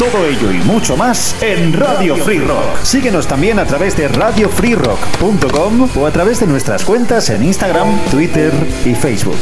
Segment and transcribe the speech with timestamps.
[0.00, 2.84] Todo ello y mucho más en Radio Free Rock.
[2.84, 8.50] Síguenos también a través de radiofreerock.com o a través de nuestras cuentas en Instagram, Twitter
[8.86, 9.36] y Facebook.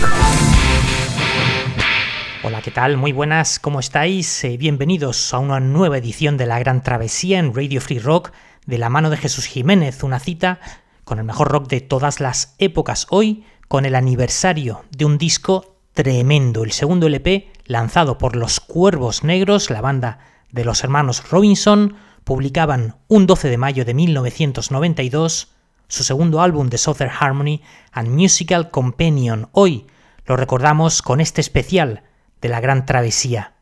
[2.43, 2.97] Hola, ¿qué tal?
[2.97, 4.43] Muy buenas, ¿cómo estáis?
[4.43, 8.33] Eh, bienvenidos a una nueva edición de La Gran Travesía en Radio Free Rock
[8.67, 10.59] de la mano de Jesús Jiménez, una cita
[11.05, 13.07] con el mejor rock de todas las épocas.
[13.11, 19.23] Hoy, con el aniversario de un disco tremendo, el segundo LP lanzado por Los Cuervos
[19.23, 20.19] Negros, la banda
[20.51, 25.49] de los hermanos Robinson, publicaban un 12 de mayo de 1992
[25.89, 27.63] su segundo álbum de Southern Harmony
[27.93, 29.49] and Musical Companion.
[29.53, 29.87] Hoy
[30.27, 32.03] lo recordamos con este especial
[32.43, 33.55] de la Gran Travesía.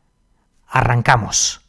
[0.67, 1.61] Arrancamos.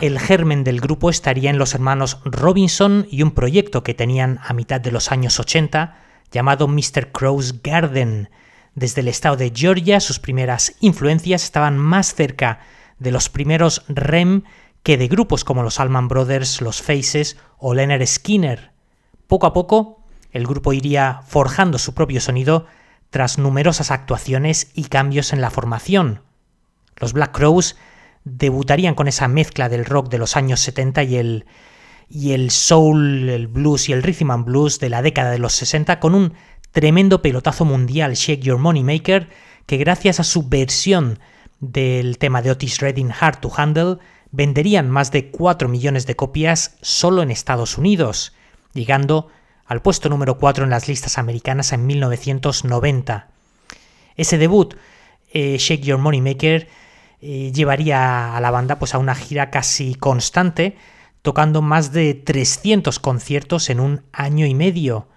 [0.00, 4.54] El germen del grupo estaría en los hermanos Robinson y un proyecto que tenían a
[4.54, 5.96] mitad de los años 80
[6.32, 7.12] llamado Mr.
[7.12, 8.30] Crow's Garden.
[8.74, 12.60] Desde el estado de Georgia sus primeras influencias estaban más cerca
[12.98, 14.44] de los primeros REM
[14.82, 18.72] que de grupos como los Allman Brothers, los Faces o Leonard Skinner.
[19.26, 22.66] Poco a poco, el grupo iría forjando su propio sonido
[23.10, 26.22] tras numerosas actuaciones y cambios en la formación.
[26.96, 27.76] Los Black Crows
[28.24, 31.46] debutarían con esa mezcla del rock de los años 70 y el,
[32.08, 35.52] y el soul, el blues y el rhythm and blues de la década de los
[35.54, 36.34] 60 con un
[36.72, 39.28] tremendo pelotazo mundial Shake Your Money Maker
[39.66, 41.18] que gracias a su versión
[41.60, 43.98] del tema de Otis Redding Hard to Handle
[44.32, 48.32] venderían más de 4 millones de copias solo en Estados Unidos,
[48.72, 49.28] llegando
[49.66, 53.28] al puesto número 4 en las listas americanas en 1990.
[54.16, 54.74] Ese debut,
[55.32, 56.68] eh, Shake Your Money Maker,
[57.22, 60.76] eh, llevaría a la banda pues, a una gira casi constante,
[61.22, 65.08] tocando más de 300 conciertos en un año y medio.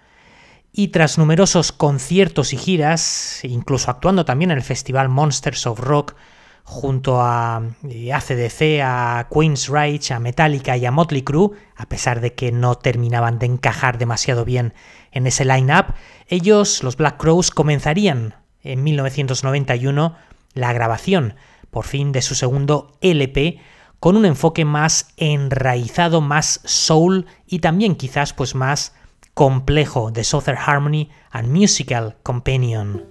[0.70, 6.14] Y tras numerosos conciertos y giras, incluso actuando también en el festival Monsters of Rock,
[6.64, 12.20] junto a eh, ACDC, a Queen's Rage, a Metallica y a Motley Crue, a pesar
[12.20, 14.74] de que no terminaban de encajar demasiado bien
[15.12, 15.94] en ese line-up,
[16.26, 20.16] ellos, los Black Crows, comenzarían en 1991
[20.54, 21.34] la grabación
[21.74, 23.58] por fin de su segundo LP
[23.98, 28.94] con un enfoque más enraizado, más soul y también quizás pues más
[29.34, 33.02] complejo de Southern Harmony and Musical Companion.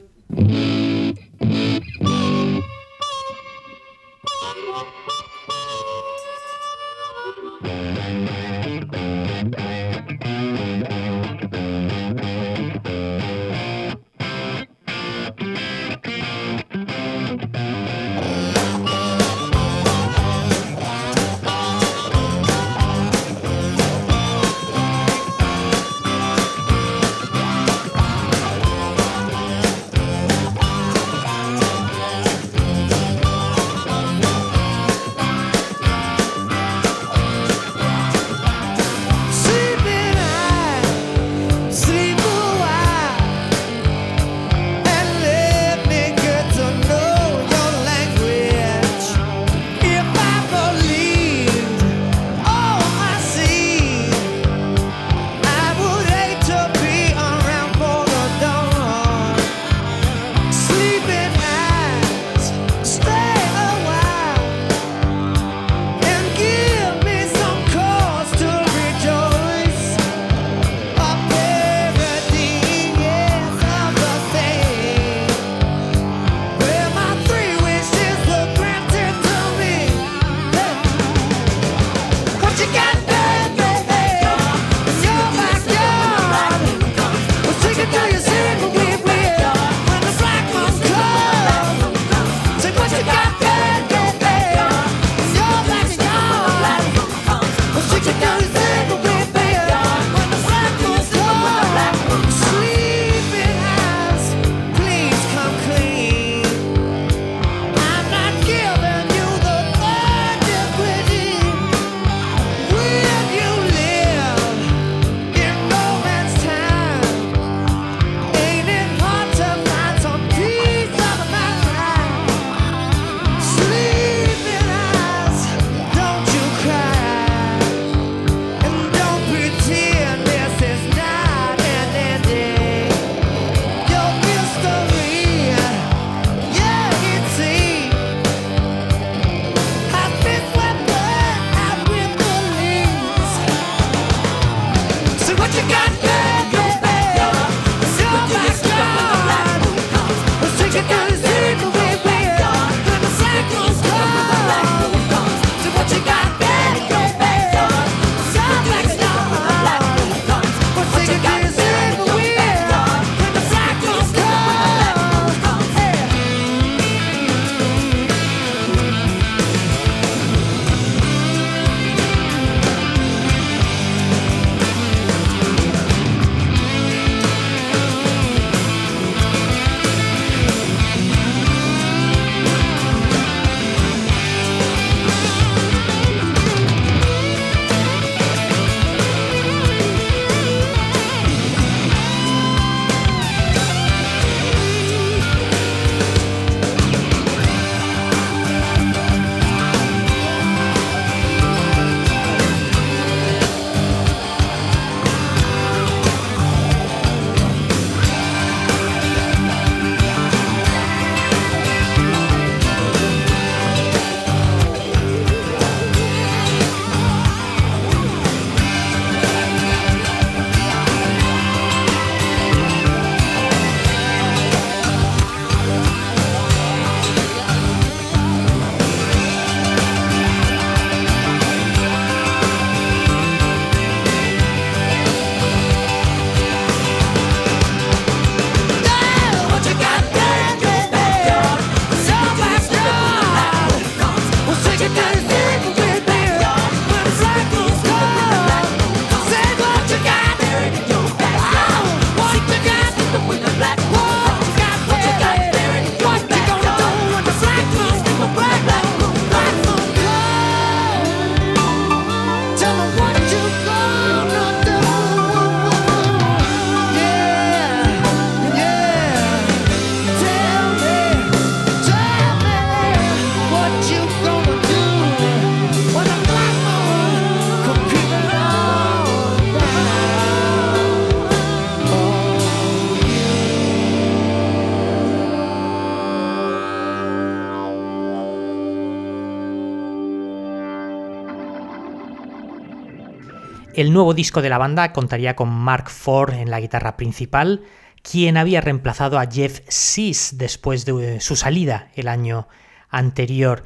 [293.75, 297.63] El nuevo disco de la banda contaría con Mark Ford en la guitarra principal,
[298.03, 302.47] quien había reemplazado a Jeff Sees después de su salida el año
[302.89, 303.63] anterior.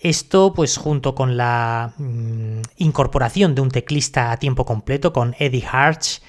[0.00, 5.68] Esto, pues junto con la mm, incorporación de un teclista a tiempo completo con Eddie
[5.70, 6.22] Harch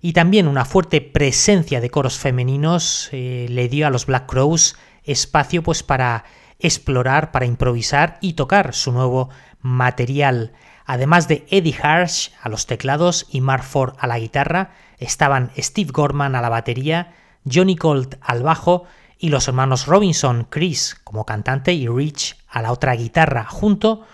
[0.00, 4.76] y también una fuerte presencia de coros femeninos, eh, le dio a los Black Crows
[5.02, 6.24] espacio pues para
[6.60, 9.30] explorar, para improvisar y tocar su nuevo
[9.62, 10.52] material.
[10.88, 15.90] Además de Eddie Harsh a los teclados y Mark Ford a la guitarra, estaban Steve
[15.92, 17.12] Gorman a la batería,
[17.44, 18.84] Johnny Colt al bajo
[19.18, 24.06] y los hermanos Robinson, Chris como cantante y Rich a la otra guitarra, junto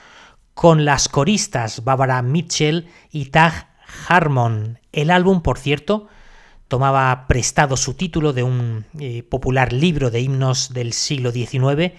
[0.53, 3.69] con las coristas Barbara Mitchell y Tag
[4.09, 4.81] Harmon.
[4.91, 6.09] El álbum, por cierto,
[6.67, 11.93] tomaba prestado su título de un eh, popular libro de himnos del siglo XIX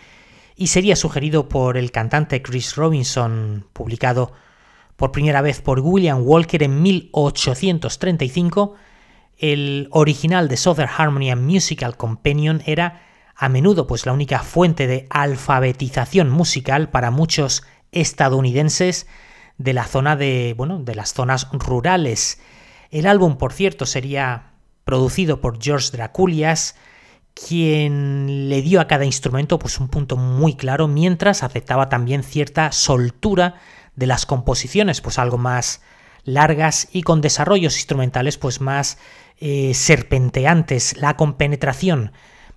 [0.58, 4.34] y sería sugerido por el cantante Chris Robinson, publicado
[4.96, 8.75] por primera vez por William Walker en 1835,
[9.38, 13.02] el original de Southern Harmony and Musical Companion era
[13.36, 19.08] a menudo pues la única fuente de alfabetización musical para muchos estadounidenses
[19.58, 22.40] de la zona de, bueno, de las zonas rurales.
[22.92, 24.54] El álbum, por cierto, sería
[24.86, 26.75] producido por George Draculias,
[27.34, 32.72] quien le dio a cada instrumento pues un punto muy claro, mientras aceptaba también cierta
[32.72, 33.56] soltura
[33.96, 35.82] de las composiciones, pues algo más
[36.24, 38.98] largas y con desarrollos instrumentales pues más
[39.40, 40.98] eh, serpenteantes.
[40.98, 42.12] La compenetración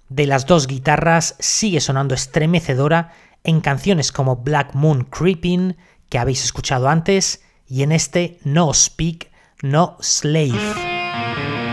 [0.08, 3.12] de las dos guitarras sigue sonando estremecedora
[3.44, 5.76] en canciones como Black Moon Creeping,
[6.08, 9.30] que habéis escuchado antes, y en este No Speak,
[9.62, 11.67] No Slave.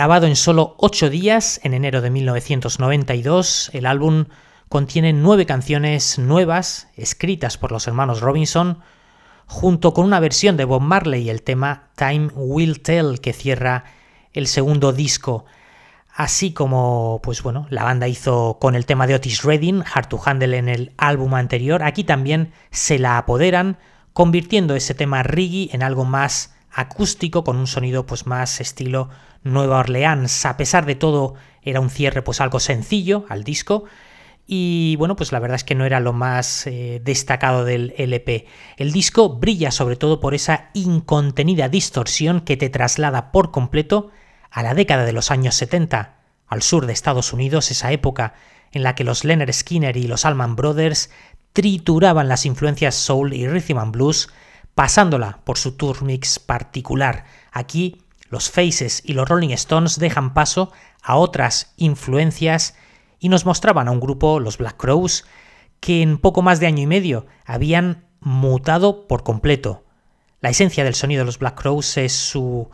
[0.00, 4.24] Grabado en solo 8 días, en enero de 1992, el álbum
[4.70, 8.78] contiene nueve canciones nuevas, escritas por los hermanos Robinson,
[9.44, 13.84] junto con una versión de Bob Marley, el tema Time Will Tell, que cierra
[14.32, 15.44] el segundo disco.
[16.14, 20.20] Así como, pues bueno, la banda hizo con el tema de Otis Redding, Hard to
[20.24, 23.76] Handle en el álbum anterior, aquí también se la apoderan,
[24.14, 29.10] convirtiendo ese tema reggae en algo más acústico, con un sonido pues más estilo
[29.42, 30.46] Nueva Orleans.
[30.46, 33.84] A pesar de todo, era un cierre pues algo sencillo al disco,
[34.52, 38.46] y bueno, pues la verdad es que no era lo más eh, destacado del LP.
[38.78, 44.10] El disco brilla sobre todo por esa incontenida distorsión que te traslada por completo
[44.50, 46.16] a la década de los años 70,
[46.48, 48.34] al sur de Estados Unidos, esa época
[48.72, 51.10] en la que los Leonard Skinner y los Allman Brothers
[51.52, 54.30] trituraban las influencias soul y rhythm and blues,
[54.74, 57.24] pasándola por su tour mix particular.
[57.52, 62.74] Aquí los Faces y los Rolling Stones dejan paso a otras influencias
[63.18, 65.26] y nos mostraban a un grupo, los Black Crows,
[65.80, 69.84] que en poco más de año y medio habían mutado por completo.
[70.40, 72.70] La esencia del sonido de los Black Crows es su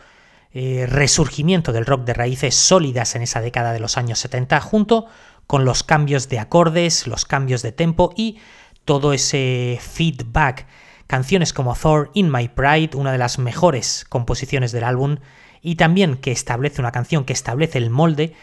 [0.53, 5.07] eh, resurgimiento del rock de raíces sólidas en esa década de los años 70, junto
[5.47, 8.39] con los cambios de acordes, los cambios de tempo y
[8.85, 10.67] todo ese feedback.
[11.07, 15.19] Canciones como Thor in My Pride, una de las mejores composiciones del álbum,
[15.67, 18.35] y también que establece una canción que establece el molde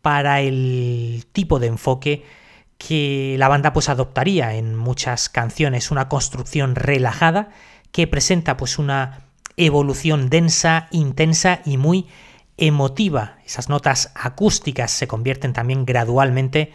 [0.00, 2.24] para el tipo de enfoque
[2.78, 7.48] que la banda pues adoptaría en muchas canciones, una construcción relajada
[7.90, 9.22] que presenta pues una
[9.56, 12.06] evolución densa, intensa y muy
[12.56, 13.38] emotiva.
[13.44, 16.74] Esas notas acústicas se convierten también gradualmente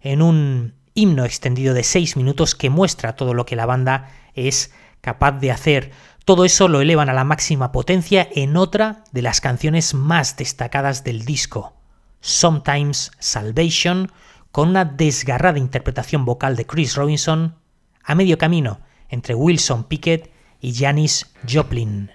[0.00, 4.72] en un himno extendido de seis minutos que muestra todo lo que la banda es
[5.00, 5.92] capaz de hacer.
[6.24, 11.04] Todo eso lo elevan a la máxima potencia en otra de las canciones más destacadas
[11.04, 11.74] del disco.
[12.22, 14.10] Sometimes Salvation,
[14.50, 17.56] con una desgarrada interpretación vocal de Chris Robinson,
[18.02, 20.32] a medio camino entre Wilson Pickett
[20.62, 22.10] y Janis Joplin.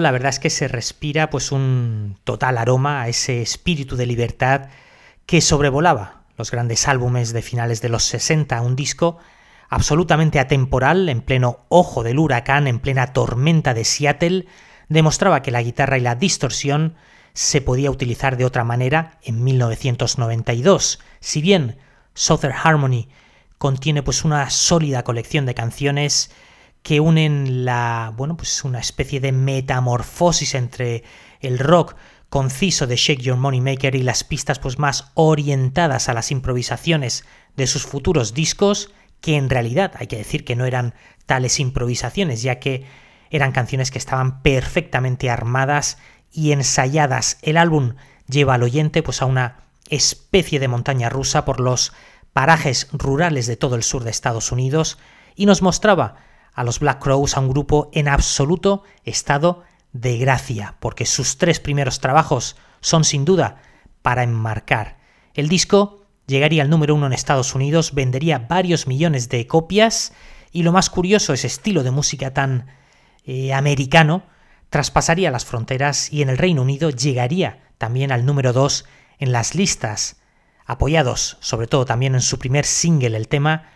[0.00, 4.68] La verdad es que se respira pues un total aroma a ese espíritu de libertad
[5.26, 9.18] que sobrevolaba los grandes álbumes de finales de los 60, un disco
[9.68, 14.46] absolutamente atemporal, en pleno ojo del huracán, en plena tormenta de Seattle,
[14.88, 16.96] demostraba que la guitarra y la distorsión
[17.32, 20.98] se podía utilizar de otra manera en 1992.
[21.20, 21.78] Si bien
[22.14, 23.08] Southern Harmony
[23.58, 26.30] contiene pues una sólida colección de canciones
[26.82, 31.04] que unen la, bueno, pues una especie de metamorfosis entre
[31.40, 31.94] el rock
[32.28, 37.24] conciso de Shake Your Money Maker y las pistas pues más orientadas a las improvisaciones
[37.56, 40.94] de sus futuros discos, que en realidad hay que decir que no eran
[41.26, 42.86] tales improvisaciones, ya que
[43.30, 45.98] eran canciones que estaban perfectamente armadas
[46.32, 47.38] y ensayadas.
[47.42, 47.94] El álbum
[48.28, 51.92] lleva al oyente pues a una especie de montaña rusa por los
[52.32, 54.98] parajes rurales de todo el sur de Estados Unidos
[55.34, 56.16] y nos mostraba
[56.60, 59.62] a los Black Crows a un grupo en absoluto estado
[59.94, 63.62] de gracia, porque sus tres primeros trabajos son sin duda
[64.02, 64.98] para enmarcar.
[65.32, 70.12] El disco llegaría al número uno en Estados Unidos, vendería varios millones de copias
[70.52, 72.66] y lo más curioso, ese estilo de música tan
[73.24, 74.24] eh, americano
[74.68, 78.84] traspasaría las fronteras y en el Reino Unido llegaría también al número dos
[79.18, 80.20] en las listas,
[80.66, 83.70] apoyados sobre todo también en su primer single, el tema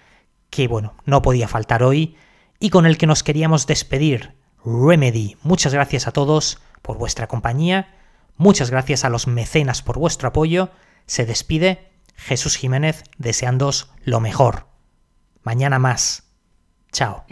[0.50, 2.16] que bueno, no podía faltar hoy,
[2.64, 4.32] y con el que nos queríamos despedir,
[4.64, 5.36] Remedy.
[5.42, 7.94] Muchas gracias a todos por vuestra compañía,
[8.38, 10.70] muchas gracias a los mecenas por vuestro apoyo.
[11.04, 14.66] Se despide Jesús Jiménez deseándos lo mejor.
[15.42, 16.22] Mañana más.
[16.90, 17.26] Chao.